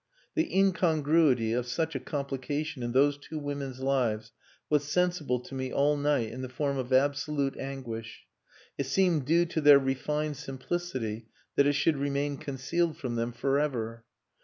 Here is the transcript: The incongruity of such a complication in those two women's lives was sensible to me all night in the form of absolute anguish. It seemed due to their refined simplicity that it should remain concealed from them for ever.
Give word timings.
The 0.33 0.51
incongruity 0.51 1.53
of 1.53 1.67
such 1.67 1.93
a 1.93 1.99
complication 1.99 2.81
in 2.81 2.91
those 2.91 3.19
two 3.19 3.37
women's 3.37 3.81
lives 3.81 4.31
was 4.67 4.83
sensible 4.85 5.39
to 5.41 5.53
me 5.53 5.71
all 5.71 5.95
night 5.95 6.31
in 6.31 6.41
the 6.41 6.49
form 6.49 6.79
of 6.79 6.91
absolute 6.91 7.55
anguish. 7.57 8.25
It 8.79 8.87
seemed 8.87 9.25
due 9.25 9.45
to 9.45 9.61
their 9.61 9.77
refined 9.77 10.37
simplicity 10.37 11.27
that 11.55 11.67
it 11.67 11.73
should 11.73 11.97
remain 11.97 12.37
concealed 12.37 12.97
from 12.97 13.15
them 13.15 13.31
for 13.31 13.59
ever. 13.59 14.03